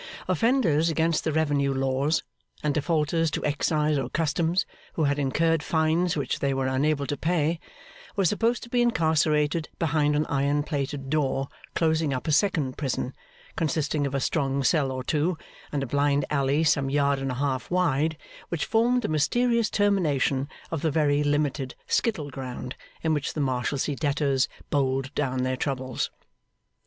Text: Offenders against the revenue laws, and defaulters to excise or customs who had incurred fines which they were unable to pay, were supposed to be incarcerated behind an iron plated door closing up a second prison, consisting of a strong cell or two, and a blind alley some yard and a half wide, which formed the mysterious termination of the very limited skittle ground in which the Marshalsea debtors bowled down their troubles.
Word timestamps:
Offenders 0.27 0.89
against 0.89 1.23
the 1.23 1.31
revenue 1.31 1.71
laws, 1.71 2.23
and 2.63 2.73
defaulters 2.73 3.29
to 3.29 3.45
excise 3.45 3.99
or 3.99 4.09
customs 4.09 4.65
who 4.93 5.03
had 5.03 5.19
incurred 5.19 5.61
fines 5.61 6.17
which 6.17 6.39
they 6.39 6.55
were 6.55 6.65
unable 6.65 7.05
to 7.05 7.15
pay, 7.15 7.59
were 8.15 8.25
supposed 8.25 8.63
to 8.63 8.69
be 8.69 8.81
incarcerated 8.81 9.69
behind 9.77 10.15
an 10.15 10.25
iron 10.25 10.63
plated 10.63 11.11
door 11.11 11.49
closing 11.75 12.15
up 12.15 12.27
a 12.27 12.31
second 12.31 12.79
prison, 12.79 13.13
consisting 13.55 14.07
of 14.07 14.15
a 14.15 14.19
strong 14.19 14.63
cell 14.63 14.91
or 14.91 15.03
two, 15.03 15.37
and 15.71 15.83
a 15.83 15.85
blind 15.85 16.25
alley 16.31 16.63
some 16.63 16.89
yard 16.89 17.19
and 17.19 17.29
a 17.29 17.35
half 17.35 17.69
wide, 17.69 18.17
which 18.49 18.65
formed 18.65 19.03
the 19.03 19.07
mysterious 19.07 19.69
termination 19.69 20.49
of 20.71 20.81
the 20.81 20.89
very 20.89 21.23
limited 21.23 21.75
skittle 21.85 22.31
ground 22.31 22.75
in 23.03 23.13
which 23.13 23.35
the 23.35 23.39
Marshalsea 23.39 23.95
debtors 23.97 24.47
bowled 24.71 25.13
down 25.13 25.43
their 25.43 25.55
troubles. 25.57 26.09